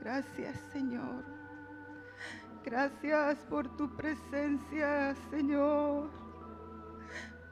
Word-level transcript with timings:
Gracias, 0.00 0.58
Señor. 0.72 1.24
Gracias 2.64 3.38
por 3.50 3.68
tu 3.76 3.94
presencia, 3.96 5.14
Señor. 5.30 6.10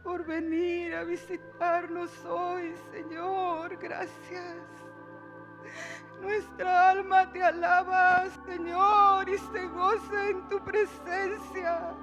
Por 0.03 0.25
venir 0.25 0.95
a 0.95 1.05
visitarnos 1.05 2.11
hoy, 2.25 2.75
Señor. 2.93 3.77
Gracias. 3.79 4.57
Nuestra 6.21 6.91
alma 6.91 7.31
te 7.33 7.43
alaba, 7.43 8.25
Señor, 8.47 9.29
y 9.29 9.39
se 9.39 9.67
goza 9.69 10.29
en 10.29 10.49
tu 10.49 10.59
presencia. 10.65 11.95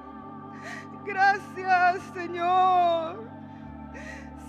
Gracias, 1.03 2.01
Señor. 2.13 3.34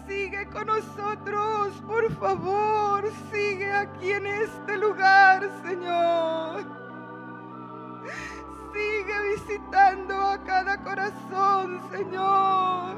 Sigue 0.07 0.49
con 0.51 0.67
nosotros, 0.69 1.73
por 1.87 2.13
favor. 2.15 3.11
Sigue 3.33 3.73
aquí 3.73 4.13
en 4.13 4.27
este 4.27 4.77
lugar, 4.79 5.51
Señor. 5.65 6.65
Sigue 8.73 9.35
visitando 9.35 10.15
a 10.15 10.39
cada 10.45 10.83
corazón, 10.85 11.81
Señor. 11.91 12.97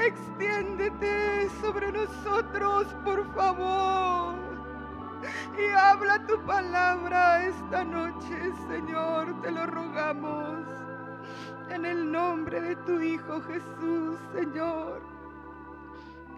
Extiéndete 0.00 1.48
sobre 1.60 1.90
nosotros, 1.90 2.86
por 3.04 3.34
favor. 3.34 4.36
Y 5.58 5.68
habla 5.74 6.24
tu 6.28 6.40
palabra 6.42 7.44
esta 7.44 7.82
noche, 7.82 8.52
Señor, 8.68 9.40
te 9.42 9.50
lo 9.50 9.66
rogamos. 9.66 10.64
En 11.70 11.84
el 11.84 12.10
nombre 12.12 12.60
de 12.60 12.76
tu 12.76 13.00
Hijo 13.00 13.40
Jesús, 13.42 14.16
Señor. 14.32 15.17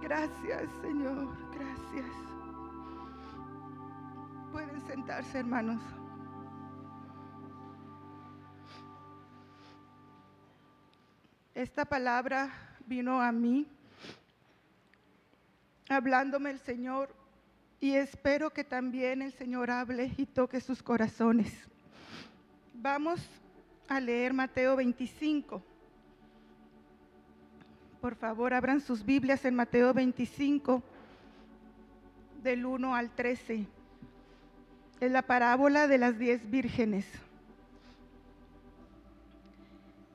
Gracias, 0.01 0.69
Señor, 0.81 1.29
gracias. 1.53 2.11
Pueden 4.51 4.81
sentarse, 4.87 5.39
hermanos. 5.39 5.81
Esta 11.55 11.85
palabra 11.85 12.51
vino 12.87 13.21
a 13.21 13.31
mí 13.31 13.67
hablándome 15.89 16.51
el 16.51 16.61
Señor 16.61 17.15
y 17.81 17.95
espero 17.95 18.51
que 18.51 18.65
también 18.65 19.21
el 19.21 19.33
Señor 19.33 19.71
hable 19.71 20.13
y 20.17 20.27
toque 20.27 20.61
sus 20.61 20.83
corazones. 20.83 21.53
Vamos 22.75 23.21
a 23.89 24.01
leer 24.01 24.33
Mateo 24.33 24.77
25. 24.77 25.63
Por 28.01 28.15
favor, 28.15 28.55
abran 28.55 28.81
sus 28.81 29.05
Biblias 29.05 29.45
en 29.45 29.55
Mateo 29.55 29.93
25, 29.93 30.83
del 32.43 32.65
1 32.65 32.95
al 32.95 33.11
13. 33.11 33.67
Es 35.01 35.11
la 35.11 35.23
parábola 35.23 35.87
de 35.87 35.99
las 35.99 36.19
diez 36.19 36.49
vírgenes. 36.51 37.07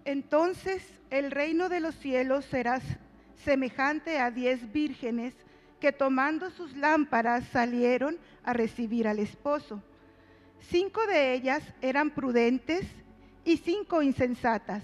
Entonces 0.04 0.84
el 1.12 1.30
reino 1.30 1.70
de 1.70 1.80
los 1.80 1.96
cielos 1.96 2.46
será 2.46 2.82
semejante 3.44 4.20
a 4.20 4.32
diez 4.32 4.72
vírgenes 4.72 5.36
que 5.80 5.92
tomando 5.92 6.50
sus 6.50 6.76
lámparas 6.76 7.48
salieron 7.50 8.18
a 8.44 8.54
recibir 8.54 9.08
al 9.08 9.20
esposo. 9.20 9.84
Cinco 10.60 11.06
de 11.06 11.34
ellas 11.34 11.62
eran 11.82 12.10
prudentes 12.10 12.88
y 13.44 13.58
cinco 13.58 14.02
insensatas. 14.02 14.84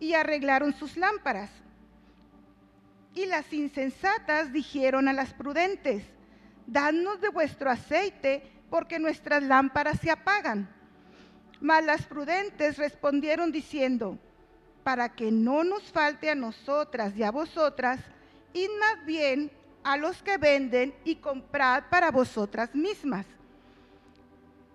y 0.00 0.14
arreglaron 0.14 0.74
sus 0.74 0.96
lámparas. 0.96 1.50
Y 3.14 3.26
las 3.26 3.52
insensatas 3.52 4.52
dijeron 4.52 5.08
a 5.08 5.12
las 5.12 5.32
prudentes, 5.32 6.04
dadnos 6.66 7.20
de 7.20 7.28
vuestro 7.28 7.70
aceite, 7.70 8.42
porque 8.68 8.98
nuestras 8.98 9.42
lámparas 9.42 10.00
se 10.00 10.10
apagan. 10.10 10.68
Mas 11.60 11.84
las 11.84 12.02
prudentes 12.02 12.76
respondieron 12.76 13.52
diciendo, 13.52 14.18
para 14.84 15.08
que 15.08 15.32
no 15.32 15.64
nos 15.64 15.90
falte 15.90 16.30
a 16.30 16.34
nosotras 16.34 17.16
y 17.16 17.22
a 17.22 17.30
vosotras, 17.30 18.00
id 18.52 18.68
más 18.78 19.04
bien 19.06 19.50
a 19.82 19.96
los 19.96 20.22
que 20.22 20.36
venden 20.36 20.94
y 21.04 21.16
comprad 21.16 21.84
para 21.90 22.10
vosotras 22.10 22.74
mismas. 22.74 23.26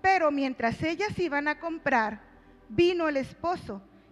Pero 0.02 0.32
mientras 0.32 0.82
ellas 0.82 1.18
iban 1.20 1.48
a 1.48 1.60
comprar, 1.60 2.22
vino 2.70 3.08
el 3.08 3.18
esposo, 3.18 3.82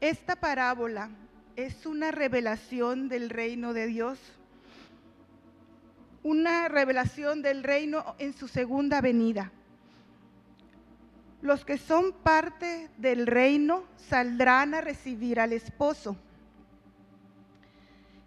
Esta 0.00 0.36
parábola 0.36 1.10
es 1.56 1.84
una 1.84 2.12
revelación 2.12 3.08
del 3.08 3.30
reino 3.30 3.72
de 3.72 3.88
Dios, 3.88 4.18
una 6.22 6.68
revelación 6.68 7.42
del 7.42 7.64
reino 7.64 8.14
en 8.18 8.32
su 8.32 8.46
segunda 8.46 9.00
venida. 9.00 9.50
Los 11.42 11.64
que 11.64 11.78
son 11.78 12.12
parte 12.12 12.90
del 12.96 13.26
reino 13.26 13.84
saldrán 13.96 14.74
a 14.74 14.80
recibir 14.80 15.40
al 15.40 15.52
esposo. 15.52 16.16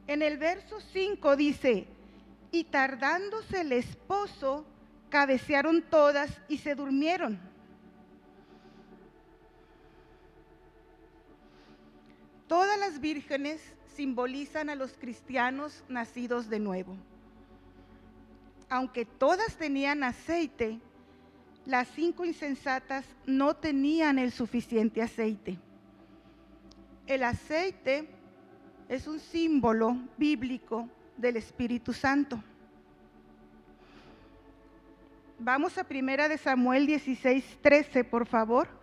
En 0.08 0.22
el 0.22 0.38
verso 0.38 0.82
5 0.92 1.38
dice, 1.38 1.88
y 2.52 2.66
tardándose 2.66 3.62
el 3.62 3.72
esposo, 3.72 4.66
cabecearon 5.09 5.84
todas 5.84 6.30
y 6.50 6.58
se 6.58 6.76
durmieron. 6.76 7.50
Todas 12.51 12.78
las 12.78 13.00
vírgenes 13.00 13.62
simbolizan 13.95 14.69
a 14.69 14.75
los 14.75 14.91
cristianos 14.91 15.85
nacidos 15.88 16.50
de 16.50 16.59
nuevo. 16.59 16.97
Aunque 18.69 19.06
todas 19.06 19.56
tenían 19.56 20.03
aceite, 20.03 20.78
las 21.66 21.88
cinco 21.88 22.25
insensatas 22.25 23.06
no 23.25 23.56
tenían 23.56 24.19
el 24.19 24.34
suficiente 24.34 25.01
aceite. 25.01 25.57
El 27.07 27.23
aceite 27.23 28.09
es 28.90 29.07
un 29.07 29.22
símbolo 29.22 29.95
bíblico 30.17 30.90
del 31.16 31.38
Espíritu 31.38 31.94
Santo. 31.94 32.44
Vamos 35.40 35.78
a 35.78 35.85
primera 35.85 36.28
de 36.28 36.37
Samuel 36.37 36.85
16, 36.85 37.59
13, 37.61 38.03
por 38.03 38.26
favor. 38.26 38.80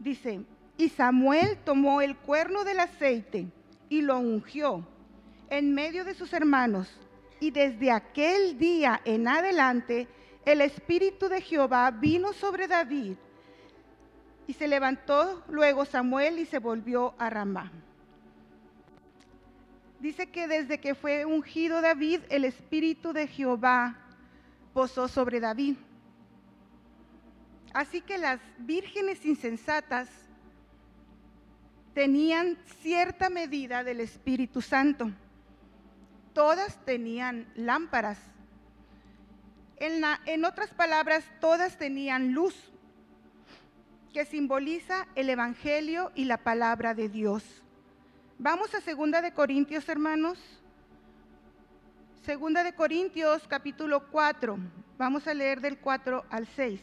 Dice, 0.00 0.44
y 0.76 0.88
Samuel 0.88 1.58
tomó 1.64 2.00
el 2.00 2.16
cuerno 2.16 2.64
del 2.64 2.80
aceite 2.80 3.46
y 3.88 4.02
lo 4.02 4.18
ungió 4.18 4.84
en 5.48 5.72
medio 5.72 6.04
de 6.04 6.14
sus 6.14 6.32
hermanos. 6.32 6.92
Y 7.38 7.52
desde 7.52 7.92
aquel 7.92 8.58
día 8.58 9.00
en 9.04 9.28
adelante, 9.28 10.08
el 10.44 10.60
Espíritu 10.60 11.28
de 11.28 11.40
Jehová 11.40 11.92
vino 11.92 12.32
sobre 12.32 12.66
David. 12.66 13.14
Y 14.48 14.54
se 14.54 14.66
levantó 14.66 15.44
luego 15.48 15.84
Samuel 15.84 16.40
y 16.40 16.46
se 16.46 16.58
volvió 16.58 17.14
a 17.16 17.30
Ramá 17.30 17.70
dice 20.00 20.26
que 20.28 20.48
desde 20.48 20.80
que 20.80 20.94
fue 20.94 21.24
ungido 21.24 21.80
David, 21.80 22.20
el 22.30 22.44
Espíritu 22.44 23.12
de 23.12 23.26
Jehová 23.28 23.96
posó 24.72 25.08
sobre 25.08 25.40
David. 25.40 25.76
Así 27.72 28.00
que 28.00 28.18
las 28.18 28.40
vírgenes 28.58 29.24
insensatas 29.24 30.08
tenían 31.94 32.56
cierta 32.82 33.30
medida 33.30 33.84
del 33.84 34.00
Espíritu 34.00 34.60
Santo. 34.60 35.10
todas 36.32 36.82
tenían 36.84 37.46
lámparas. 37.56 38.18
En, 39.76 40.02
en 40.26 40.44
otras 40.44 40.70
palabras, 40.70 41.24
todas 41.40 41.76
tenían 41.76 42.32
luz, 42.32 42.54
que 44.12 44.24
simboliza 44.24 45.06
el 45.14 45.28
Evangelio 45.28 46.12
y 46.14 46.24
la 46.24 46.38
palabra 46.38 46.94
de 46.94 47.08
Dios. 47.08 47.44
Vamos 48.38 48.74
a 48.74 48.80
Segunda 48.80 49.20
de 49.22 49.32
Corintios, 49.32 49.88
hermanos. 49.88 50.38
Segunda 52.22 52.62
de 52.62 52.74
Corintios, 52.74 53.46
capítulo 53.48 54.08
4. 54.10 54.58
Vamos 54.98 55.26
a 55.26 55.34
leer 55.34 55.60
del 55.60 55.78
4 55.78 56.24
al 56.30 56.46
6. 56.46 56.80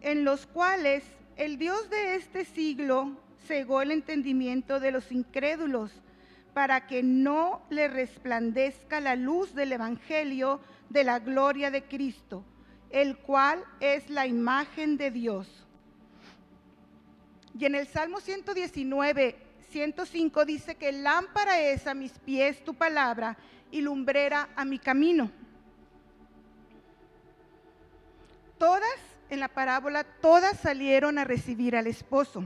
En 0.00 0.24
los 0.24 0.46
cuales 0.46 1.04
el 1.36 1.58
Dios 1.58 1.88
de 1.90 2.16
este 2.16 2.44
siglo 2.44 3.16
cegó 3.46 3.82
el 3.82 3.90
entendimiento 3.90 4.80
de 4.80 4.92
los 4.92 5.10
incrédulos 5.10 5.90
para 6.54 6.86
que 6.86 7.02
no 7.02 7.62
le 7.70 7.88
resplandezca 7.88 9.00
la 9.00 9.16
luz 9.16 9.54
del 9.54 9.72
Evangelio 9.72 10.60
de 10.88 11.04
la 11.04 11.18
gloria 11.18 11.70
de 11.70 11.84
Cristo, 11.84 12.44
el 12.90 13.16
cual 13.18 13.64
es 13.80 14.10
la 14.10 14.26
imagen 14.26 14.96
de 14.96 15.10
Dios. 15.10 15.66
Y 17.58 17.64
en 17.64 17.74
el 17.74 17.86
Salmo 17.86 18.20
119, 18.20 19.36
105 19.70 20.44
dice 20.44 20.74
que 20.76 20.92
lámpara 20.92 21.60
es 21.60 21.86
a 21.86 21.94
mis 21.94 22.12
pies 22.12 22.64
tu 22.64 22.74
palabra 22.74 23.36
y 23.70 23.80
lumbrera 23.80 24.48
a 24.56 24.64
mi 24.64 24.78
camino. 24.78 25.30
Todas, 28.58 28.98
en 29.30 29.40
la 29.40 29.48
parábola, 29.48 30.04
todas 30.04 30.58
salieron 30.58 31.18
a 31.18 31.24
recibir 31.24 31.76
al 31.76 31.86
esposo. 31.86 32.44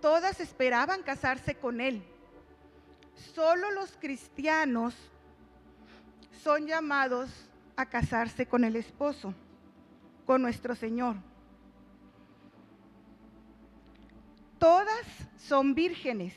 Todas 0.00 0.40
esperaban 0.40 1.02
casarse 1.02 1.54
con 1.54 1.80
él. 1.80 2.02
Solo 3.34 3.70
los 3.72 3.96
cristianos 3.96 4.94
son 6.42 6.66
llamados 6.66 7.30
a 7.76 7.86
casarse 7.86 8.46
con 8.46 8.64
el 8.64 8.76
esposo, 8.76 9.34
con 10.26 10.42
nuestro 10.42 10.74
Señor. 10.74 11.16
Todas 14.58 15.06
son 15.38 15.74
vírgenes. 15.74 16.34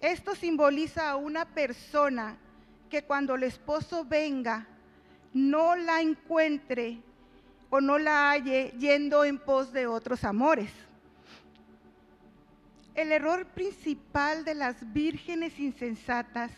Esto 0.00 0.34
simboliza 0.34 1.10
a 1.10 1.16
una 1.16 1.46
persona 1.46 2.36
que 2.90 3.02
cuando 3.02 3.34
el 3.34 3.44
esposo 3.44 4.04
venga 4.04 4.66
no 5.32 5.76
la 5.76 6.00
encuentre 6.00 7.02
o 7.76 7.80
no 7.82 7.98
la 7.98 8.30
halle 8.30 8.72
yendo 8.78 9.22
en 9.22 9.38
pos 9.38 9.70
de 9.70 9.86
otros 9.86 10.24
amores. 10.24 10.70
El 12.94 13.12
error 13.12 13.44
principal 13.48 14.46
de 14.46 14.54
las 14.54 14.94
vírgenes 14.94 15.58
insensatas 15.58 16.50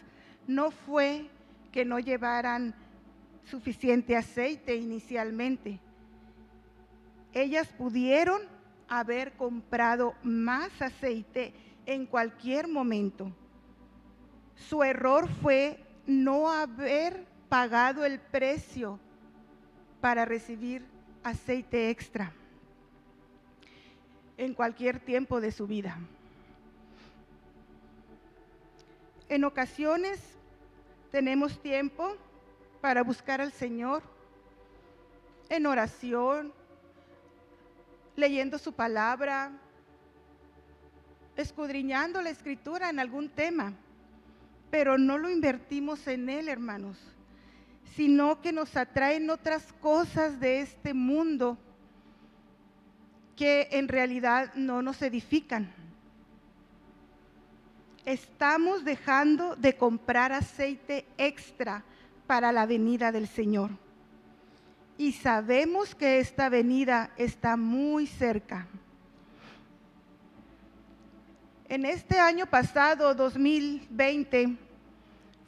no 0.47 0.71
fue 0.71 1.29
que 1.73 1.85
no 1.85 1.99
llevaran 1.99 2.73
suficiente 3.51 4.17
aceite 4.17 4.77
inicialmente. 4.77 5.81
Ellas 7.33 7.67
pudieron 7.67 8.41
haber 8.89 9.33
comprado 9.33 10.15
más 10.23 10.71
aceite 10.81 11.53
en 11.85 12.07
cualquier 12.07 12.69
momento. 12.69 13.33
Su 14.55 14.85
error 14.85 15.29
fue 15.43 15.85
no 16.07 16.49
haber 16.49 17.27
pagado 17.49 18.05
el 18.05 18.21
precio 18.21 19.01
para 20.01 20.25
recibir 20.25 20.87
aceite 21.23 21.91
extra 21.91 22.33
en 24.37 24.55
cualquier 24.55 25.01
tiempo 25.01 25.41
de 25.41 25.53
su 25.53 25.67
vida. 25.67 25.99
En 29.29 29.45
ocasiones 29.45 30.21
tenemos 31.11 31.61
tiempo 31.61 32.17
para 32.81 33.03
buscar 33.03 33.41
al 33.41 33.53
Señor 33.53 34.03
en 35.49 35.67
oración, 35.67 36.53
leyendo 38.17 38.59
su 38.59 38.73
palabra, 38.73 39.53
escudriñando 41.37 42.21
la 42.23 42.31
escritura 42.31 42.91
en 42.91 42.99
algún 42.99 43.29
tema, 43.29 43.73
pero 44.71 44.99
no 44.99 45.19
lo 45.19 45.31
invertimos 45.31 46.07
en 46.07 46.29
Él, 46.29 46.49
hermanos, 46.49 46.99
sino 47.95 48.41
que 48.41 48.53
nos 48.53 48.77
atraen 48.77 49.31
otras 49.31 49.73
cosas 49.81 50.41
de 50.41 50.61
este 50.61 50.95
mundo 50.95 51.59
que 53.37 53.69
en 53.73 53.89
realidad 53.89 54.53
no 54.55 54.83
nos 54.83 55.01
edifican 55.03 55.73
estamos 58.09 58.87
dejando 58.87 59.55
de 59.57 59.77
comprar 59.77 60.33
aceite 60.33 61.05
extra 61.19 61.85
para 62.27 62.53
la 62.53 62.65
venida 62.65 63.13
del 63.13 63.29
Señor. 63.29 63.71
Y 64.97 65.13
sabemos 65.13 65.95
que 65.95 66.19
esta 66.19 66.49
venida 66.49 67.11
está 67.19 67.59
muy 67.59 68.07
cerca. 68.07 68.67
En 71.69 71.85
este 71.85 72.19
año 72.19 72.47
pasado, 72.47 73.15
2020, 73.15 74.57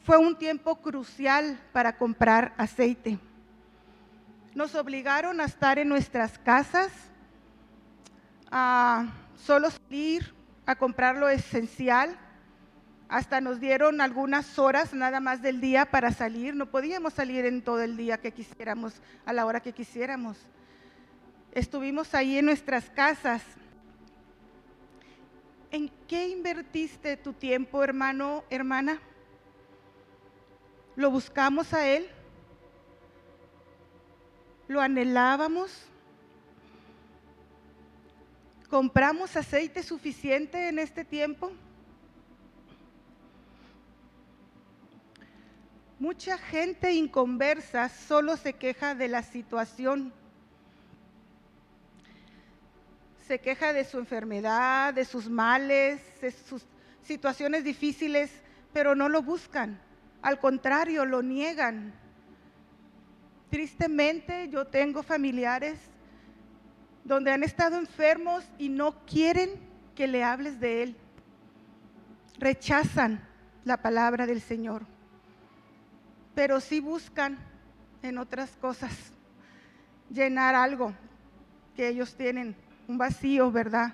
fue 0.04 0.18
un 0.18 0.36
tiempo 0.36 0.76
crucial 0.76 1.58
para 1.72 1.96
comprar 1.96 2.54
aceite. 2.56 3.18
Nos 4.54 4.74
obligaron 4.74 5.40
a 5.40 5.44
estar 5.44 5.78
en 5.78 5.88
nuestras 5.88 6.38
casas, 6.38 6.90
a 8.50 9.06
solo 9.36 9.70
salir 9.70 10.34
a 10.66 10.74
comprar 10.76 11.16
lo 11.16 11.28
esencial 11.28 12.18
hasta 13.10 13.40
nos 13.40 13.58
dieron 13.58 14.00
algunas 14.00 14.56
horas 14.56 14.94
nada 14.94 15.18
más 15.18 15.42
del 15.42 15.60
día 15.60 15.84
para 15.84 16.12
salir. 16.12 16.54
No 16.54 16.66
podíamos 16.66 17.12
salir 17.12 17.44
en 17.44 17.60
todo 17.60 17.82
el 17.82 17.96
día 17.96 18.18
que 18.18 18.30
quisiéramos, 18.30 18.94
a 19.26 19.32
la 19.32 19.44
hora 19.46 19.58
que 19.58 19.72
quisiéramos. 19.72 20.38
Estuvimos 21.50 22.14
ahí 22.14 22.38
en 22.38 22.46
nuestras 22.46 22.88
casas. 22.88 23.42
¿En 25.72 25.90
qué 26.06 26.28
invertiste 26.28 27.16
tu 27.16 27.32
tiempo, 27.32 27.82
hermano, 27.82 28.44
hermana? 28.48 29.00
¿Lo 31.00 31.10
buscamos 31.10 31.72
a 31.72 31.88
Él? 31.88 32.06
¿Lo 34.68 34.82
anhelábamos? 34.82 35.72
¿Compramos 38.68 39.34
aceite 39.34 39.82
suficiente 39.82 40.68
en 40.68 40.78
este 40.78 41.06
tiempo? 41.06 41.52
Mucha 45.98 46.36
gente 46.36 46.92
inconversa 46.92 47.88
solo 47.88 48.36
se 48.36 48.52
queja 48.52 48.94
de 48.94 49.08
la 49.08 49.22
situación. 49.22 50.12
Se 53.26 53.38
queja 53.38 53.72
de 53.72 53.86
su 53.86 53.96
enfermedad, 53.96 54.92
de 54.92 55.06
sus 55.06 55.30
males, 55.30 56.02
de 56.20 56.30
sus 56.30 56.62
situaciones 57.04 57.64
difíciles, 57.64 58.30
pero 58.74 58.94
no 58.94 59.08
lo 59.08 59.22
buscan. 59.22 59.80
Al 60.22 60.38
contrario, 60.38 61.04
lo 61.04 61.22
niegan. 61.22 61.92
Tristemente 63.50 64.48
yo 64.48 64.66
tengo 64.66 65.02
familiares 65.02 65.78
donde 67.04 67.32
han 67.32 67.42
estado 67.42 67.78
enfermos 67.78 68.44
y 68.58 68.68
no 68.68 69.04
quieren 69.06 69.50
que 69.94 70.06
le 70.06 70.22
hables 70.22 70.60
de 70.60 70.82
Él. 70.82 70.96
Rechazan 72.38 73.20
la 73.64 73.78
palabra 73.78 74.26
del 74.26 74.40
Señor 74.40 74.82
pero 76.40 76.58
sí 76.58 76.80
buscan 76.80 77.38
en 78.02 78.16
otras 78.16 78.50
cosas 78.56 79.12
llenar 80.08 80.54
algo 80.54 80.94
que 81.76 81.88
ellos 81.88 82.14
tienen, 82.14 82.56
un 82.88 82.96
vacío, 82.96 83.52
¿verdad? 83.52 83.92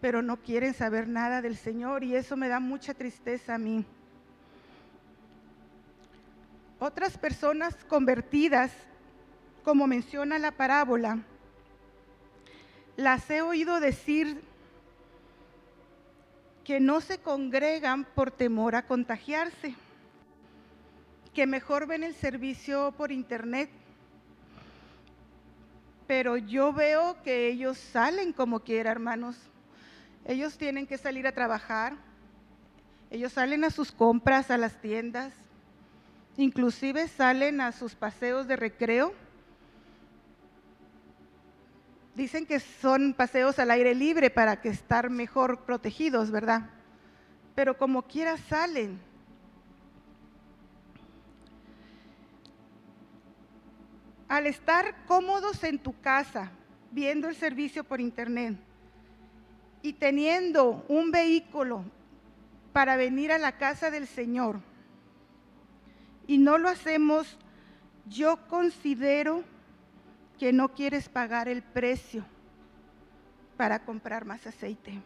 Pero 0.00 0.22
no 0.22 0.36
quieren 0.36 0.72
saber 0.72 1.08
nada 1.08 1.42
del 1.42 1.56
Señor 1.56 2.04
y 2.04 2.14
eso 2.14 2.36
me 2.36 2.46
da 2.46 2.60
mucha 2.60 2.94
tristeza 2.94 3.56
a 3.56 3.58
mí. 3.58 3.84
Otras 6.80 7.18
personas 7.18 7.76
convertidas, 7.88 8.72
como 9.64 9.86
menciona 9.86 10.38
la 10.38 10.50
parábola, 10.50 11.18
las 12.96 13.30
he 13.30 13.42
oído 13.42 13.80
decir 13.80 14.42
que 16.64 16.80
no 16.80 17.02
se 17.02 17.18
congregan 17.18 18.04
por 18.04 18.30
temor 18.30 18.74
a 18.74 18.86
contagiarse 18.86 19.74
que 21.34 21.46
mejor 21.46 21.86
ven 21.86 22.02
el 22.02 22.14
servicio 22.14 22.92
por 22.96 23.12
internet, 23.12 23.70
pero 26.06 26.36
yo 26.38 26.72
veo 26.72 27.22
que 27.22 27.48
ellos 27.48 27.76
salen 27.76 28.32
como 28.32 28.60
quiera, 28.60 28.90
hermanos. 28.90 29.36
Ellos 30.24 30.58
tienen 30.58 30.86
que 30.86 30.98
salir 30.98 31.26
a 31.26 31.32
trabajar, 31.32 31.94
ellos 33.10 33.32
salen 33.32 33.64
a 33.64 33.70
sus 33.70 33.92
compras, 33.92 34.50
a 34.50 34.58
las 34.58 34.80
tiendas, 34.80 35.32
inclusive 36.36 37.08
salen 37.08 37.60
a 37.60 37.72
sus 37.72 37.94
paseos 37.94 38.46
de 38.48 38.56
recreo. 38.56 39.12
Dicen 42.14 42.46
que 42.46 42.60
son 42.60 43.14
paseos 43.14 43.58
al 43.58 43.70
aire 43.70 43.94
libre 43.94 44.30
para 44.30 44.60
que 44.60 44.68
estar 44.68 45.10
mejor 45.10 45.60
protegidos, 45.60 46.30
¿verdad? 46.30 46.70
pero 47.60 47.76
como 47.76 48.00
quiera 48.00 48.38
salen. 48.38 48.98
Al 54.28 54.46
estar 54.46 55.04
cómodos 55.06 55.62
en 55.64 55.78
tu 55.78 56.00
casa, 56.00 56.50
viendo 56.90 57.28
el 57.28 57.36
servicio 57.36 57.84
por 57.84 58.00
internet 58.00 58.56
y 59.82 59.92
teniendo 59.92 60.84
un 60.88 61.10
vehículo 61.10 61.84
para 62.72 62.96
venir 62.96 63.30
a 63.30 63.36
la 63.36 63.58
casa 63.58 63.90
del 63.90 64.06
Señor, 64.06 64.60
y 66.30 66.38
no 66.38 66.58
lo 66.58 66.68
hacemos, 66.68 67.36
yo 68.06 68.46
considero 68.46 69.42
que 70.38 70.52
no 70.52 70.68
quieres 70.68 71.08
pagar 71.08 71.48
el 71.48 71.60
precio 71.60 72.24
para 73.56 73.80
comprar 73.80 74.24
más 74.24 74.46
aceite. 74.46 75.02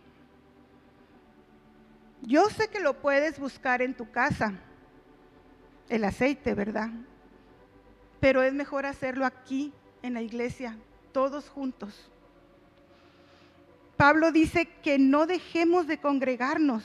Yo 2.21 2.51
sé 2.51 2.69
que 2.69 2.79
lo 2.79 3.01
puedes 3.01 3.39
buscar 3.39 3.81
en 3.81 3.95
tu 3.95 4.11
casa, 4.11 4.53
el 5.89 6.05
aceite, 6.05 6.53
¿verdad? 6.53 6.91
Pero 8.21 8.43
es 8.43 8.53
mejor 8.53 8.85
hacerlo 8.85 9.25
aquí, 9.25 9.73
en 10.03 10.13
la 10.13 10.21
iglesia, 10.21 10.77
todos 11.13 11.49
juntos. 11.49 12.11
Pablo 13.97 14.31
dice 14.31 14.67
que 14.83 14.99
no 14.99 15.25
dejemos 15.25 15.87
de 15.87 15.97
congregarnos. 15.97 16.85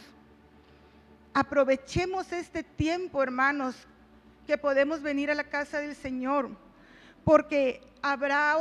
Aprovechemos 1.33 2.31
este 2.31 2.63
tiempo, 2.63 3.21
hermanos, 3.21 3.85
que 4.49 4.57
podemos 4.57 5.03
venir 5.03 5.29
a 5.29 5.35
la 5.35 5.43
casa 5.43 5.77
del 5.77 5.95
Señor, 5.95 6.49
porque 7.23 7.81
habrá 8.01 8.57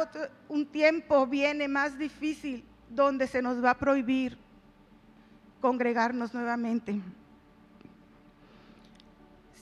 un 0.51 0.67
tiempo, 0.67 1.27
viene 1.27 1.67
más 1.67 1.99
difícil, 1.99 2.63
donde 2.91 3.27
se 3.27 3.41
nos 3.41 3.65
va 3.65 3.71
a 3.71 3.79
prohibir 3.79 4.37
congregarnos 5.63 6.35
nuevamente. 6.35 7.01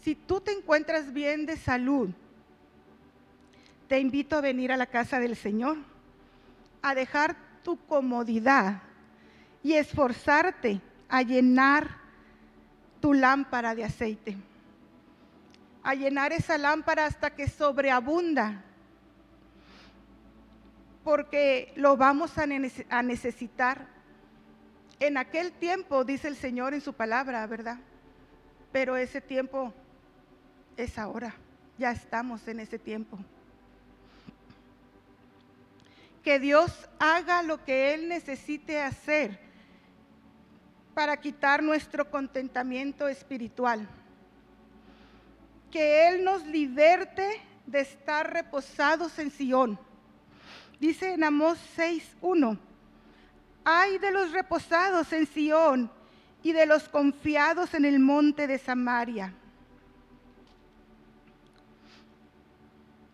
Si 0.03 0.17
tú 0.17 0.41
te 0.41 0.51
encuentras 0.51 1.13
bien 1.13 1.47
de 1.47 1.57
salud, 1.57 2.11
te 3.87 4.01
invito 4.01 4.35
a 4.37 4.41
venir 4.41 4.73
a 4.73 4.77
la 4.77 4.87
casa 4.87 5.21
del 5.21 5.37
Señor, 5.37 5.77
a 6.83 6.97
dejar 6.97 7.37
tu 7.63 7.77
comodidad 7.87 8.83
y 9.63 9.75
esforzarte 9.75 10.81
a 11.09 11.23
llenar 11.23 11.99
tu 13.01 13.15
lámpara 13.15 13.77
de 13.77 13.85
aceite, 13.85 14.37
a 15.87 15.95
llenar 15.95 16.33
esa 16.33 16.59
lámpara 16.59 17.07
hasta 17.07 17.31
que 17.31 17.49
sobreabunda, 17.49 18.61
porque 21.05 21.73
lo 21.77 21.97
vamos 21.97 22.33
a 22.39 23.03
necesitar 23.05 23.87
en 24.99 25.17
aquel 25.17 25.53
tiempo, 25.53 26.05
dice 26.05 26.27
el 26.27 26.35
Señor 26.35 26.75
en 26.75 26.81
su 26.81 26.93
palabra, 26.93 27.47
¿verdad? 27.47 27.79
Pero 28.73 28.97
ese 28.97 29.21
tiempo 29.21 29.73
es 30.77 30.99
ahora, 30.99 31.37
ya 31.79 31.93
estamos 31.93 32.49
en 32.49 32.59
ese 32.59 32.81
tiempo. 32.81 33.17
Que 36.25 36.41
Dios 36.41 36.89
haga 36.99 37.45
lo 37.45 37.65
que 37.65 37.95
Él 37.95 38.09
necesite 38.09 38.83
hacer 38.83 39.39
para 40.95 41.17
quitar 41.19 41.63
nuestro 41.63 42.11
contentamiento 42.11 43.07
espiritual. 43.07 43.89
Que 45.77 46.09
Él 46.09 46.25
nos 46.25 46.43
liberte 46.47 47.39
de 47.67 47.81
estar 47.81 48.33
reposados 48.33 49.19
en 49.19 49.31
Sión. 49.31 49.79
Dice 50.81 51.13
en 51.13 51.23
Amós 51.23 51.59
6.1 51.77 52.59
Ay 53.63 53.99
de 53.99 54.11
los 54.11 54.33
reposados 54.33 55.13
en 55.13 55.27
Sión 55.27 55.91
y 56.43 56.55
de 56.55 56.65
los 56.65 56.89
confiados 56.89 57.75
en 57.75 57.85
el 57.85 57.99
monte 57.99 58.47
de 58.47 58.57
Samaria. 58.57 59.35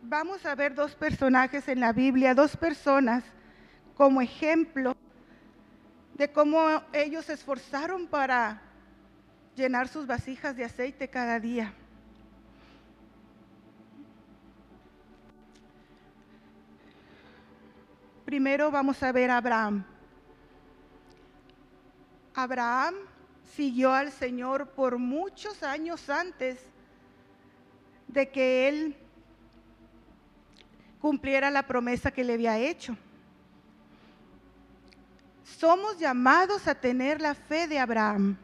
Vamos 0.02 0.47
a 0.47 0.54
ver 0.54 0.76
dos 0.76 0.95
personajes 0.95 1.66
en 1.66 1.81
la 1.81 1.92
Biblia, 1.92 2.33
dos 2.33 2.57
personas 2.57 3.25
como 3.97 4.23
ejemplo 4.23 4.97
de 6.14 6.31
cómo 6.31 6.81
ellos 6.92 7.25
se 7.25 7.33
esforzaron 7.33 8.07
para 8.07 8.62
llenar 9.57 9.88
sus 9.88 10.07
vasijas 10.07 10.54
de 10.54 10.64
aceite 10.64 11.09
cada 11.09 11.40
día. 11.40 11.75
Primero 18.32 18.70
vamos 18.70 19.02
a 19.02 19.12
ver 19.12 19.30
a 19.30 19.36
Abraham. 19.36 19.84
Abraham 22.34 22.94
siguió 23.54 23.92
al 23.92 24.10
Señor 24.10 24.68
por 24.70 24.96
muchos 24.96 25.62
años 25.62 26.08
antes 26.08 26.58
de 28.08 28.30
que 28.30 28.68
él 28.68 28.96
cumpliera 30.98 31.50
la 31.50 31.66
promesa 31.66 32.10
que 32.10 32.24
le 32.24 32.32
había 32.32 32.58
hecho. 32.58 32.96
Somos 35.44 35.98
llamados 35.98 36.66
a 36.66 36.74
tener 36.74 37.20
la 37.20 37.34
fe 37.34 37.68
de 37.68 37.78
Abraham 37.78 38.38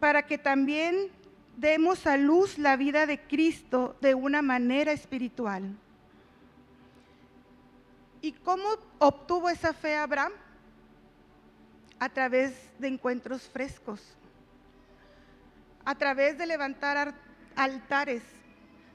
para 0.00 0.24
que 0.24 0.38
también 0.38 1.10
demos 1.58 2.06
a 2.06 2.16
luz 2.16 2.56
la 2.56 2.78
vida 2.78 3.04
de 3.04 3.20
Cristo 3.20 3.98
de 4.00 4.14
una 4.14 4.40
manera 4.40 4.92
espiritual. 4.92 5.76
¿Y 8.26 8.32
cómo 8.32 8.64
obtuvo 8.98 9.48
esa 9.48 9.72
fe 9.72 9.94
Abraham? 9.94 10.32
A 12.00 12.08
través 12.08 12.54
de 12.76 12.88
encuentros 12.88 13.42
frescos, 13.42 14.02
a 15.84 15.94
través 15.94 16.36
de 16.36 16.44
levantar 16.44 17.14
altares. 17.54 18.24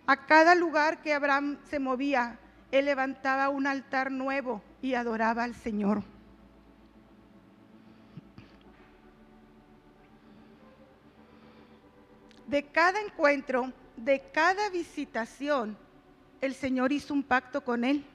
A 0.06 0.26
cada 0.26 0.54
lugar 0.54 1.02
que 1.02 1.14
Abraham 1.14 1.58
se 1.70 1.80
movía, 1.80 2.40
él 2.72 2.84
levantaba 2.84 3.48
un 3.48 3.68
altar 3.68 4.12
nuevo 4.12 4.62
y 4.82 4.96
adoraba 4.96 5.46
al 5.46 5.56
Señor. 5.56 6.04
De 12.48 12.66
cada 12.66 13.00
encuentro, 13.00 13.72
de 13.96 14.20
cada 14.34 14.70
visitación, 14.72 15.78
el 16.42 16.54
Señor 16.54 16.92
hizo 16.92 17.14
un 17.14 17.24
pacto 17.24 17.64
con 17.64 17.86
él 17.86 18.06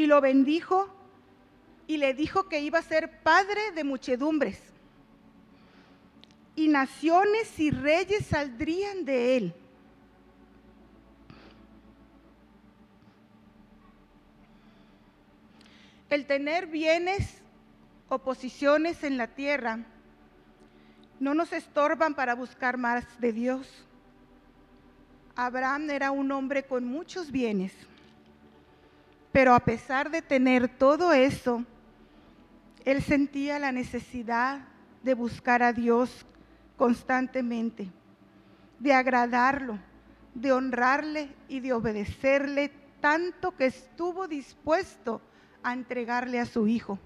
y 0.00 0.06
lo 0.06 0.22
bendijo 0.22 0.88
y 1.86 1.98
le 1.98 2.14
dijo 2.14 2.48
que 2.48 2.60
iba 2.60 2.78
a 2.78 2.82
ser 2.82 3.20
padre 3.22 3.60
de 3.74 3.84
muchedumbres. 3.84 4.58
Y 6.56 6.68
naciones 6.68 7.60
y 7.60 7.70
reyes 7.70 8.24
saldrían 8.24 9.04
de 9.04 9.36
él. 9.36 9.54
El 16.08 16.24
tener 16.24 16.66
bienes 16.66 17.42
o 18.08 18.20
posiciones 18.20 19.04
en 19.04 19.18
la 19.18 19.26
tierra 19.26 19.80
no 21.18 21.34
nos 21.34 21.52
estorban 21.52 22.14
para 22.14 22.34
buscar 22.34 22.78
más 22.78 23.04
de 23.20 23.34
Dios. 23.34 23.84
Abraham 25.36 25.90
era 25.90 26.10
un 26.10 26.32
hombre 26.32 26.62
con 26.62 26.86
muchos 26.86 27.30
bienes 27.30 27.74
pero 29.32 29.54
a 29.54 29.60
pesar 29.60 30.10
de 30.10 30.22
tener 30.22 30.68
todo 30.68 31.12
eso, 31.12 31.64
él 32.84 33.02
sentía 33.02 33.58
la 33.58 33.72
necesidad 33.72 34.60
de 35.02 35.14
buscar 35.14 35.62
a 35.62 35.72
Dios 35.72 36.26
constantemente, 36.76 37.90
de 38.78 38.92
agradarlo, 38.92 39.78
de 40.34 40.52
honrarle 40.52 41.28
y 41.48 41.60
de 41.60 41.72
obedecerle 41.72 42.70
tanto 43.00 43.56
que 43.56 43.66
estuvo 43.66 44.28
dispuesto 44.28 45.20
a 45.62 45.72
entregarle 45.72 46.40
a 46.40 46.46
su 46.46 46.66
hijo. 46.66 46.98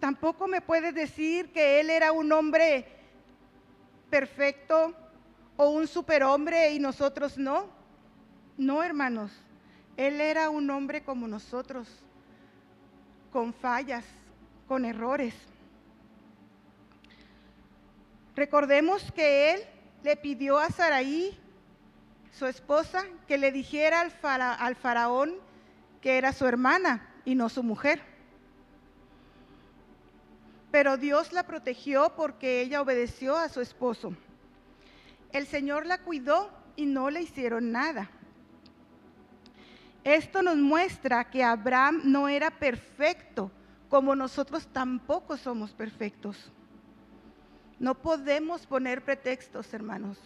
Tampoco 0.00 0.46
me 0.46 0.60
puedes 0.60 0.94
decir 0.94 1.50
que 1.50 1.80
él 1.80 1.90
era 1.90 2.12
un 2.12 2.30
hombre 2.32 2.86
perfecto, 4.08 4.94
o 5.58 5.70
un 5.70 5.88
superhombre 5.88 6.70
y 6.70 6.78
nosotros 6.78 7.36
no. 7.36 7.66
No, 8.56 8.82
hermanos. 8.82 9.30
Él 9.96 10.20
era 10.20 10.48
un 10.48 10.70
hombre 10.70 11.02
como 11.02 11.26
nosotros, 11.26 11.88
con 13.32 13.52
fallas, 13.52 14.04
con 14.68 14.84
errores. 14.84 15.34
Recordemos 18.36 19.10
que 19.10 19.52
él 19.52 19.60
le 20.04 20.16
pidió 20.16 20.58
a 20.58 20.70
Saraí, 20.70 21.36
su 22.32 22.46
esposa, 22.46 23.04
que 23.26 23.36
le 23.36 23.50
dijera 23.50 24.00
al, 24.00 24.12
al 24.40 24.76
faraón 24.76 25.34
que 26.00 26.18
era 26.18 26.32
su 26.32 26.46
hermana 26.46 27.04
y 27.24 27.34
no 27.34 27.48
su 27.48 27.64
mujer. 27.64 28.00
Pero 30.70 30.96
Dios 30.96 31.32
la 31.32 31.42
protegió 31.42 32.12
porque 32.14 32.60
ella 32.60 32.80
obedeció 32.80 33.36
a 33.36 33.48
su 33.48 33.60
esposo. 33.60 34.14
El 35.32 35.46
Señor 35.46 35.86
la 35.86 35.98
cuidó 35.98 36.50
y 36.76 36.86
no 36.86 37.10
le 37.10 37.22
hicieron 37.22 37.72
nada. 37.72 38.10
Esto 40.04 40.42
nos 40.42 40.56
muestra 40.56 41.28
que 41.28 41.44
Abraham 41.44 42.02
no 42.04 42.28
era 42.28 42.50
perfecto, 42.50 43.50
como 43.88 44.14
nosotros 44.14 44.66
tampoco 44.72 45.36
somos 45.36 45.72
perfectos. 45.72 46.50
No 47.78 47.94
podemos 47.94 48.66
poner 48.66 49.04
pretextos, 49.04 49.72
hermanos. 49.74 50.18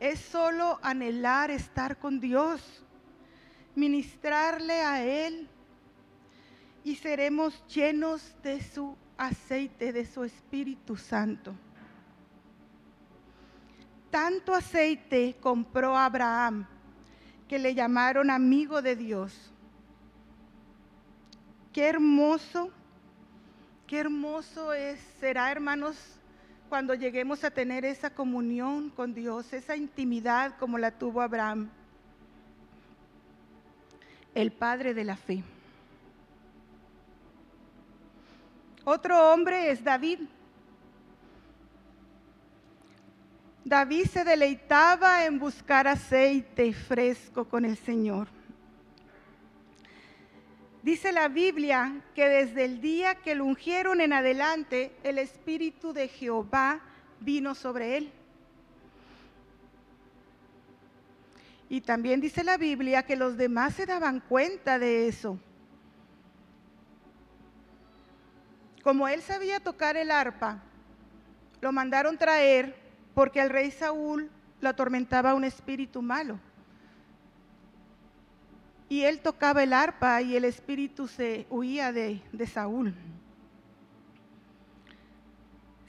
Es 0.00 0.20
solo 0.20 0.78
anhelar 0.82 1.50
estar 1.50 1.98
con 1.98 2.20
Dios, 2.20 2.82
ministrarle 3.74 4.80
a 4.80 5.04
Él 5.04 5.48
y 6.84 6.96
seremos 6.96 7.62
llenos 7.66 8.34
de 8.42 8.62
su 8.62 8.96
aceite, 9.18 9.92
de 9.92 10.06
su 10.06 10.24
Espíritu 10.24 10.96
Santo. 10.96 11.54
Tanto 14.10 14.54
aceite 14.54 15.36
compró 15.40 15.96
Abraham 15.96 16.66
que 17.46 17.58
le 17.58 17.74
llamaron 17.74 18.30
amigo 18.30 18.80
de 18.80 18.96
Dios. 18.96 19.52
Qué 21.72 21.86
hermoso, 21.86 22.70
qué 23.86 23.98
hermoso 23.98 24.72
es, 24.72 24.98
será 25.20 25.50
hermanos, 25.50 25.96
cuando 26.68 26.94
lleguemos 26.94 27.44
a 27.44 27.50
tener 27.50 27.84
esa 27.84 28.10
comunión 28.10 28.90
con 28.90 29.14
Dios, 29.14 29.52
esa 29.52 29.76
intimidad 29.76 30.56
como 30.58 30.78
la 30.78 30.90
tuvo 30.90 31.22
Abraham, 31.22 31.70
el 34.34 34.52
padre 34.52 34.94
de 34.94 35.04
la 35.04 35.16
fe. 35.16 35.42
Otro 38.90 39.34
hombre 39.34 39.70
es 39.70 39.84
David. 39.84 40.20
David 43.62 44.06
se 44.06 44.24
deleitaba 44.24 45.26
en 45.26 45.38
buscar 45.38 45.86
aceite 45.86 46.72
fresco 46.72 47.46
con 47.46 47.66
el 47.66 47.76
Señor. 47.76 48.28
Dice 50.82 51.12
la 51.12 51.28
Biblia 51.28 52.00
que 52.14 52.30
desde 52.30 52.64
el 52.64 52.80
día 52.80 53.16
que 53.16 53.34
lo 53.34 53.44
ungieron 53.44 54.00
en 54.00 54.14
adelante, 54.14 54.96
el 55.02 55.18
Espíritu 55.18 55.92
de 55.92 56.08
Jehová 56.08 56.80
vino 57.20 57.54
sobre 57.54 57.98
él. 57.98 58.12
Y 61.68 61.82
también 61.82 62.22
dice 62.22 62.42
la 62.42 62.56
Biblia 62.56 63.02
que 63.02 63.16
los 63.16 63.36
demás 63.36 63.74
se 63.74 63.84
daban 63.84 64.20
cuenta 64.20 64.78
de 64.78 65.08
eso. 65.08 65.38
Como 68.82 69.08
él 69.08 69.22
sabía 69.22 69.60
tocar 69.60 69.96
el 69.96 70.10
arpa, 70.10 70.62
lo 71.60 71.72
mandaron 71.72 72.16
traer 72.16 72.76
porque 73.14 73.40
al 73.40 73.50
rey 73.50 73.70
Saúl 73.70 74.30
lo 74.60 74.68
atormentaba 74.68 75.34
un 75.34 75.44
espíritu 75.44 76.02
malo. 76.02 76.38
Y 78.88 79.02
él 79.02 79.20
tocaba 79.20 79.62
el 79.62 79.72
arpa 79.72 80.22
y 80.22 80.36
el 80.36 80.44
espíritu 80.44 81.08
se 81.08 81.46
huía 81.50 81.92
de, 81.92 82.22
de 82.32 82.46
Saúl. 82.46 82.94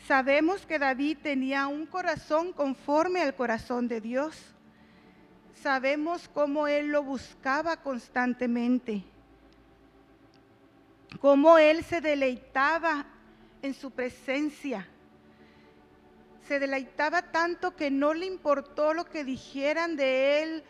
Sabemos 0.05 0.65
que 0.65 0.79
David 0.79 1.19
tenía 1.22 1.67
un 1.67 1.86
corazón 1.86 2.51
conforme 2.51 3.22
al 3.22 3.36
corazón 3.36 3.88
de 3.88 4.01
Dios. 4.01 4.36
Sabemos 5.53 6.27
cómo 6.34 6.67
él 6.67 6.88
lo 6.88 7.03
buscaba 7.03 7.77
constantemente 7.77 9.03
cómo 11.21 11.57
él 11.57 11.83
se 11.83 12.01
deleitaba 12.01 13.05
en 13.61 13.73
su 13.73 13.91
presencia. 13.91 14.87
Se 16.47 16.59
deleitaba 16.59 17.21
tanto 17.31 17.75
que 17.75 17.91
no 17.91 18.13
le 18.13 18.25
importó 18.25 18.93
lo 18.93 19.05
que 19.05 19.23
dijeran 19.23 19.95
de 19.95 20.41
él, 20.41 20.63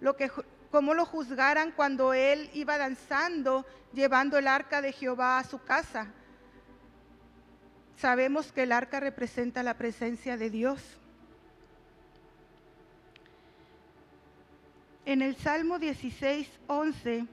lo 0.00 0.16
que, 0.16 0.30
cómo 0.70 0.94
lo 0.94 1.06
juzgaran 1.06 1.72
cuando 1.72 2.14
él 2.14 2.50
iba 2.52 2.78
danzando, 2.78 3.66
llevando 3.92 4.38
el 4.38 4.48
arca 4.48 4.82
de 4.82 4.92
Jehová 4.92 5.38
a 5.38 5.44
su 5.44 5.62
casa. 5.62 6.08
Sabemos 7.96 8.52
que 8.52 8.64
el 8.64 8.72
arca 8.72 9.00
representa 9.00 9.62
la 9.62 9.74
presencia 9.74 10.36
de 10.36 10.50
Dios. 10.50 10.80
En 15.06 15.22
el 15.22 15.36
Salmo 15.36 15.78
16, 15.78 16.48
11, 16.66 17.26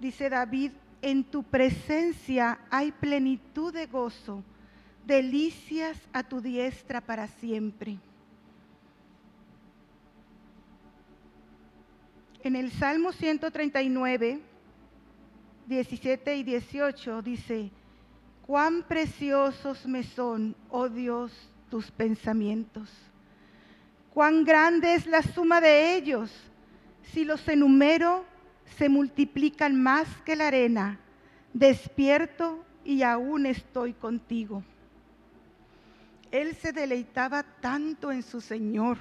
dice 0.00 0.30
David, 0.30 0.72
en 1.02 1.24
tu 1.24 1.42
presencia 1.42 2.58
hay 2.70 2.92
plenitud 2.92 3.72
de 3.72 3.86
gozo, 3.86 4.42
delicias 5.06 5.96
a 6.12 6.22
tu 6.22 6.40
diestra 6.40 7.00
para 7.00 7.26
siempre. 7.26 7.98
En 12.42 12.56
el 12.56 12.70
Salmo 12.72 13.12
139, 13.12 14.40
17 15.66 16.36
y 16.36 16.42
18 16.42 17.22
dice, 17.22 17.70
cuán 18.46 18.82
preciosos 18.82 19.86
me 19.86 20.02
son, 20.02 20.56
oh 20.70 20.88
Dios, 20.88 21.32
tus 21.70 21.90
pensamientos. 21.90 22.90
Cuán 24.12 24.44
grande 24.44 24.94
es 24.94 25.06
la 25.06 25.22
suma 25.22 25.60
de 25.60 25.96
ellos. 25.96 26.30
Si 27.12 27.24
los 27.24 27.46
enumero, 27.46 28.24
se 28.76 28.88
multiplican 28.88 29.80
más 29.80 30.08
que 30.24 30.36
la 30.36 30.48
arena. 30.48 30.98
Despierto 31.52 32.64
y 32.84 33.02
aún 33.02 33.46
estoy 33.46 33.92
contigo. 33.92 34.62
Él 36.30 36.54
se 36.56 36.72
deleitaba 36.72 37.42
tanto 37.42 38.12
en 38.12 38.22
su 38.22 38.40
Señor. 38.40 38.98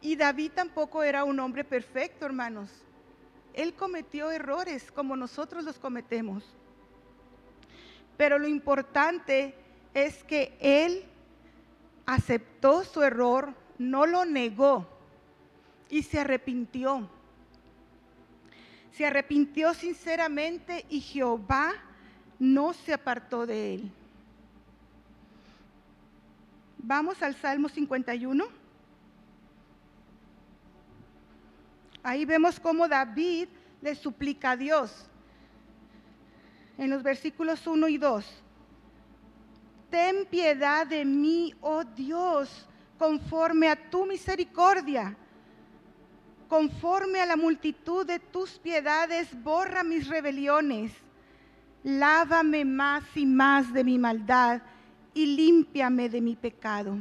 Y 0.00 0.16
David 0.16 0.52
tampoco 0.54 1.02
era 1.02 1.24
un 1.24 1.38
hombre 1.40 1.64
perfecto, 1.64 2.26
hermanos. 2.26 2.70
Él 3.54 3.74
cometió 3.74 4.30
errores 4.30 4.90
como 4.90 5.16
nosotros 5.16 5.64
los 5.64 5.78
cometemos. 5.78 6.44
Pero 8.16 8.38
lo 8.38 8.48
importante 8.48 9.54
es 9.94 10.24
que 10.24 10.56
él 10.60 11.04
aceptó 12.04 12.84
su 12.84 13.02
error, 13.02 13.54
no 13.78 14.06
lo 14.06 14.24
negó, 14.24 14.86
y 15.92 16.02
se 16.02 16.18
arrepintió. 16.18 17.06
Se 18.92 19.04
arrepintió 19.04 19.74
sinceramente 19.74 20.86
y 20.88 21.00
Jehová 21.02 21.74
no 22.38 22.72
se 22.72 22.94
apartó 22.94 23.46
de 23.46 23.74
él. 23.74 23.92
Vamos 26.78 27.22
al 27.22 27.36
Salmo 27.36 27.68
51. 27.68 28.42
Ahí 32.02 32.24
vemos 32.24 32.58
cómo 32.58 32.88
David 32.88 33.48
le 33.82 33.94
suplica 33.94 34.52
a 34.52 34.56
Dios. 34.56 35.06
En 36.78 36.88
los 36.88 37.02
versículos 37.02 37.66
1 37.66 37.88
y 37.88 37.98
2. 37.98 38.42
Ten 39.90 40.24
piedad 40.24 40.86
de 40.86 41.04
mí, 41.04 41.54
oh 41.60 41.84
Dios, 41.84 42.66
conforme 42.98 43.68
a 43.68 43.90
tu 43.90 44.06
misericordia 44.06 45.18
Conforme 46.52 47.18
a 47.18 47.24
la 47.24 47.36
multitud 47.36 48.04
de 48.04 48.18
tus 48.18 48.58
piedades, 48.58 49.26
borra 49.42 49.82
mis 49.82 50.06
rebeliones. 50.06 50.92
Lávame 51.82 52.66
más 52.66 53.04
y 53.14 53.24
más 53.24 53.72
de 53.72 53.82
mi 53.82 53.98
maldad 53.98 54.60
y 55.14 55.24
límpiame 55.24 56.10
de 56.10 56.20
mi 56.20 56.36
pecado. 56.36 56.98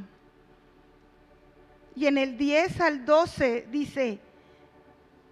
Y 1.97 2.05
en 2.05 2.17
el 2.17 2.37
10 2.37 2.79
al 2.79 3.03
12 3.03 3.67
dice, 3.69 4.21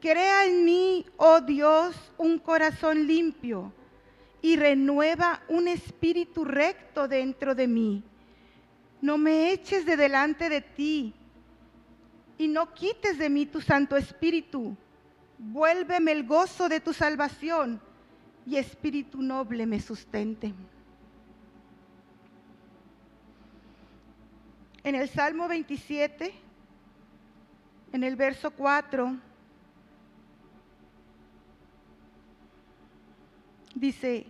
crea 0.02 0.48
en 0.48 0.66
mí, 0.66 1.06
oh 1.16 1.40
Dios, 1.40 1.96
un 2.18 2.40
corazón 2.40 3.08
limpio 3.08 3.72
y 4.42 4.58
renueva 4.58 5.44
un 5.48 5.70
espíritu 5.70 6.44
recto 6.44 7.08
dentro 7.08 7.56
de 7.56 7.70
mí. 7.70 8.04
No 9.02 9.18
me 9.18 9.54
eches 9.54 9.86
de 9.86 9.96
delante 9.96 10.50
de 10.50 10.60
ti 10.60 11.14
y 12.40 12.48
no 12.48 12.74
quites 12.74 13.20
de 13.20 13.30
mí 13.30 13.46
tu 13.46 13.60
Santo 13.60 13.98
Espíritu. 13.98 14.76
Vuélveme 15.38 16.14
el 16.14 16.26
gozo 16.26 16.70
de 16.70 16.80
tu 16.80 16.94
salvación 16.94 17.82
y 18.46 18.56
espíritu 18.56 19.22
noble 19.22 19.66
me 19.66 19.80
sustente. 19.82 20.54
En 24.84 24.96
el 24.96 25.10
Salmo 25.10 25.50
27, 25.50 26.34
en 27.92 28.04
el 28.06 28.16
verso 28.16 28.52
4, 28.52 29.18
dice, 33.76 34.26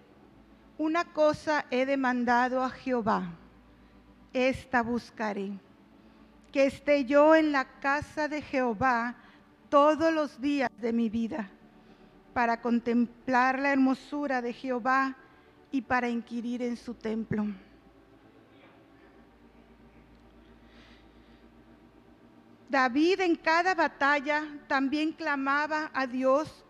una 0.79 1.05
cosa 1.05 1.67
he 1.69 1.85
demandado 1.85 2.63
a 2.63 2.71
Jehová, 2.71 3.33
esta 4.33 4.81
buscaré 4.81 5.51
que 6.51 6.65
esté 6.65 7.05
yo 7.05 7.35
en 7.35 7.51
la 7.51 7.65
casa 7.79 8.27
de 8.27 8.41
Jehová 8.41 9.15
todos 9.69 10.13
los 10.13 10.41
días 10.41 10.69
de 10.79 10.93
mi 10.93 11.09
vida, 11.09 11.49
para 12.33 12.61
contemplar 12.61 13.59
la 13.59 13.71
hermosura 13.71 14.41
de 14.41 14.53
Jehová 14.53 15.15
y 15.71 15.81
para 15.81 16.09
inquirir 16.09 16.61
en 16.61 16.75
su 16.75 16.93
templo. 16.93 17.45
David 22.69 23.21
en 23.21 23.35
cada 23.35 23.73
batalla 23.73 24.43
también 24.67 25.11
clamaba 25.11 25.89
a 25.91 26.05
Dios, 26.05 26.63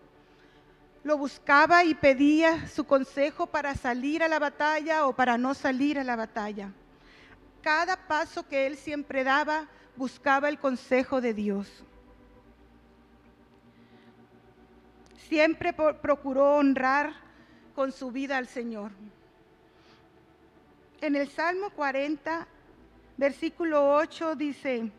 lo 1.03 1.17
buscaba 1.17 1.83
y 1.83 1.93
pedía 1.93 2.67
su 2.67 2.85
consejo 2.85 3.47
para 3.47 3.75
salir 3.75 4.23
a 4.23 4.29
la 4.29 4.39
batalla 4.39 5.05
o 5.07 5.13
para 5.13 5.37
no 5.37 5.53
salir 5.53 5.99
a 5.99 6.03
la 6.03 6.15
batalla. 6.15 6.71
Cada 7.69 7.97
paso 8.07 8.47
que 8.47 8.65
él 8.65 8.77
siempre 8.77 9.23
daba, 9.23 9.67
buscaba 9.95 10.49
el 10.49 10.57
consejo 10.57 11.21
de 11.21 11.35
Dios. 11.35 11.67
Siempre 15.27 15.71
procuró 15.71 16.55
honrar 16.55 17.13
con 17.75 17.91
su 17.91 18.09
vida 18.09 18.39
al 18.39 18.47
Señor. 18.47 18.89
En 20.99 21.15
el 21.15 21.29
Salmo 21.29 21.69
40, 21.69 22.47
versículo 23.17 23.97
8 23.97 24.35
dice, 24.35 24.91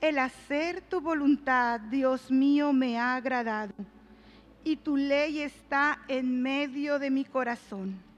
el 0.00 0.20
hacer 0.20 0.80
tu 0.82 1.00
voluntad, 1.00 1.80
Dios 1.80 2.30
mío, 2.30 2.72
me 2.72 3.00
ha 3.00 3.16
agradado, 3.16 3.74
y 4.62 4.76
tu 4.76 4.96
ley 4.96 5.40
está 5.40 5.98
en 6.06 6.40
medio 6.40 7.00
de 7.00 7.10
mi 7.10 7.24
corazón. 7.24 8.11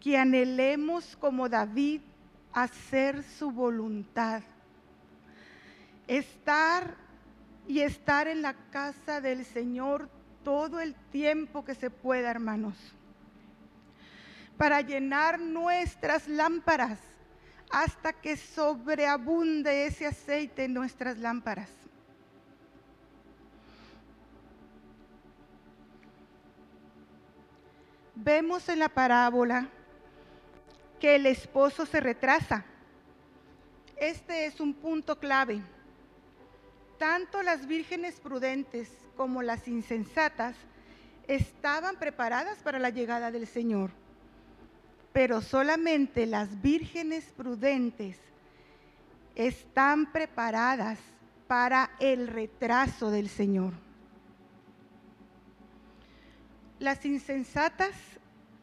Que 0.00 0.16
anhelemos 0.16 1.16
como 1.16 1.48
David 1.48 2.00
hacer 2.52 3.22
su 3.22 3.50
voluntad, 3.50 4.42
estar 6.06 6.96
y 7.66 7.80
estar 7.80 8.28
en 8.28 8.42
la 8.42 8.54
casa 8.70 9.20
del 9.20 9.44
Señor 9.44 10.08
todo 10.44 10.80
el 10.80 10.94
tiempo 11.10 11.64
que 11.64 11.74
se 11.74 11.90
pueda, 11.90 12.30
hermanos, 12.30 12.76
para 14.56 14.80
llenar 14.80 15.38
nuestras 15.38 16.26
lámparas 16.26 16.98
hasta 17.70 18.12
que 18.12 18.36
sobreabunde 18.36 19.86
ese 19.86 20.06
aceite 20.06 20.64
en 20.64 20.74
nuestras 20.74 21.18
lámparas. 21.18 21.70
Vemos 28.14 28.68
en 28.68 28.80
la 28.80 28.88
parábola 28.88 29.68
que 31.00 31.16
el 31.16 31.26
esposo 31.26 31.86
se 31.86 32.00
retrasa. 32.00 32.64
Este 33.96 34.46
es 34.46 34.60
un 34.60 34.74
punto 34.74 35.18
clave. 35.18 35.62
Tanto 36.98 37.42
las 37.42 37.66
vírgenes 37.66 38.20
prudentes 38.20 38.90
como 39.16 39.42
las 39.42 39.68
insensatas 39.68 40.56
estaban 41.26 41.96
preparadas 41.96 42.58
para 42.58 42.78
la 42.78 42.90
llegada 42.90 43.30
del 43.30 43.46
Señor 43.46 43.90
pero 45.18 45.42
solamente 45.42 46.26
las 46.26 46.62
vírgenes 46.62 47.24
prudentes 47.36 48.16
están 49.34 50.12
preparadas 50.12 50.98
para 51.46 51.90
el 51.98 52.28
retraso 52.28 53.10
del 53.10 53.28
Señor. 53.28 53.72
Las 56.78 57.04
insensatas 57.04 57.90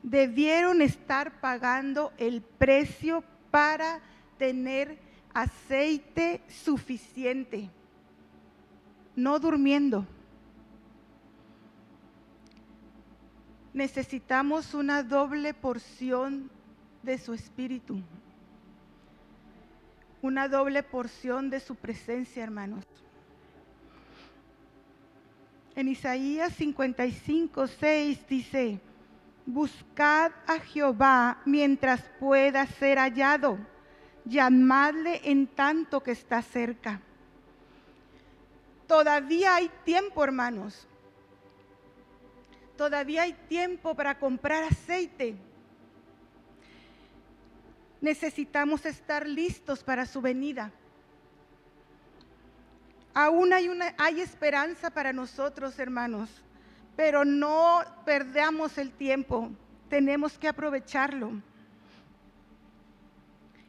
debieron 0.06 0.82
estar 0.82 1.42
pagando 1.42 2.14
el 2.18 2.42
precio 2.42 3.24
para 3.52 4.00
tener 4.38 4.98
aceite 5.34 6.42
suficiente, 6.48 7.70
no 9.16 9.38
durmiendo. 9.40 10.08
necesitamos 13.76 14.74
una 14.74 15.04
doble 15.04 15.54
porción 15.54 16.50
de 17.04 17.18
su 17.18 17.34
espíritu, 17.34 18.00
una 20.22 20.48
doble 20.48 20.82
porción 20.82 21.50
de 21.50 21.60
su 21.60 21.76
presencia, 21.76 22.42
hermanos. 22.42 22.86
En 25.76 25.90
Isaías 25.90 26.54
55, 26.54 27.68
6 27.68 28.20
dice, 28.30 28.80
buscad 29.46 30.32
a 30.48 30.60
Jehová 30.60 31.42
mientras 31.46 32.02
pueda 32.20 32.66
ser 32.66 32.98
hallado, 32.98 33.58
llamadle 34.26 35.22
en 35.24 35.48
tanto 35.48 36.02
que 36.02 36.12
está 36.12 36.42
cerca. 36.42 37.02
Todavía 38.88 39.56
hay 39.56 39.70
tiempo, 39.84 40.24
hermanos. 40.24 40.88
Todavía 42.78 43.24
hay 43.24 43.34
tiempo 43.48 43.96
para 43.96 44.20
comprar 44.20 44.64
aceite. 44.64 45.36
Necesitamos 48.02 48.86
estar 48.86 49.28
listos 49.28 49.84
para 49.84 50.06
su 50.06 50.22
venida. 50.22 50.72
Aún 53.14 53.54
hay, 53.54 53.70
una, 53.70 53.96
hay 53.98 54.20
esperanza 54.20 54.90
para 54.90 55.14
nosotros, 55.14 55.80
hermanos, 55.80 56.30
pero 56.96 57.26
no 57.26 57.82
perdamos 58.06 58.78
el 58.78 58.92
tiempo. 58.92 59.50
Tenemos 59.90 60.38
que 60.38 60.48
aprovecharlo. 60.48 61.32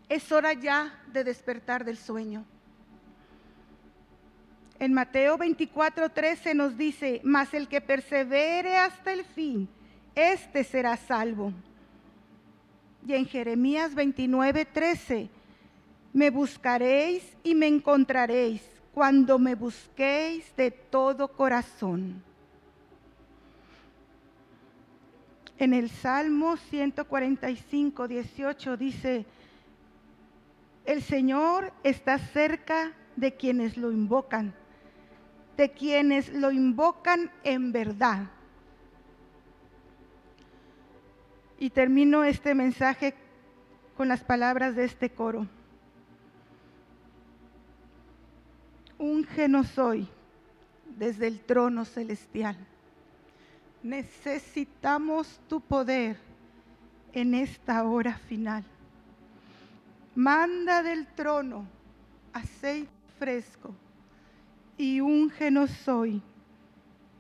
Es 0.09 0.31
hora 0.31 0.53
ya 0.53 0.99
de 1.13 1.25
despertar 1.25 1.85
del 1.85 1.97
sueño. 1.97 2.45
En 4.79 4.93
Mateo 4.93 5.39
24, 5.39 6.11
13 6.11 6.55
nos 6.55 6.77
dice, 6.77 7.21
mas 7.25 7.55
el 7.55 7.67
que 7.67 7.81
persevere 7.81 8.77
hasta 8.77 9.13
el 9.13 9.25
fin, 9.25 9.69
éste 10.15 10.65
será 10.65 10.97
salvo. 10.97 11.53
Y 13.07 13.15
en 13.15 13.27
Jeremías 13.27 13.95
29, 13.95 14.67
13, 14.67 15.31
me 16.13 16.31
buscaréis 16.31 17.37
y 17.43 17.55
me 17.55 17.67
encontraréis 17.67 18.63
cuando 18.93 19.39
me 19.39 19.55
busquéis 19.55 20.55
de 20.57 20.71
todo 20.71 21.29
corazón. 21.29 22.26
En 25.59 25.73
el 25.73 25.91
Salmo 25.91 26.57
145, 26.57 28.09
18 28.09 28.77
dice, 28.77 29.27
el 30.85 31.03
Señor 31.03 31.73
está 31.83 32.19
cerca 32.19 32.93
de 33.17 33.35
quienes 33.35 33.77
lo 33.77 33.91
invocan 33.91 34.55
de 35.57 35.71
quienes 35.71 36.33
lo 36.33 36.51
invocan 36.51 37.31
en 37.43 37.73
verdad. 37.73 38.31
Y 41.59 41.71
termino 41.71 42.25
este 42.25 42.55
mensaje 42.55 43.15
con 43.97 44.09
las 44.09 44.23
palabras 44.23 44.77
de 44.77 44.85
este 44.85 45.11
coro. 45.11 45.47
Úngenos 48.99 49.69
soy 49.69 50.07
desde 50.97 51.27
el 51.27 51.41
trono 51.41 51.85
celestial. 51.85 52.57
Necesitamos 53.87 55.39
tu 55.49 55.61
poder 55.61 56.17
en 57.13 57.35
esta 57.35 57.85
hora 57.85 58.19
final. 58.19 58.65
Manda 60.17 60.83
del 60.83 61.07
trono 61.07 61.69
aceite 62.33 62.91
fresco 63.17 63.73
y 64.77 65.01
úngenos 65.01 65.87
hoy 65.87 66.21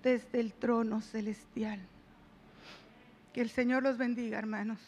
desde 0.02 0.40
el 0.40 0.54
trono 0.54 1.00
celestial. 1.00 1.78
Que 3.32 3.42
el 3.42 3.50
Señor 3.50 3.84
los 3.84 3.96
bendiga, 3.96 4.36
hermanos. 4.36 4.80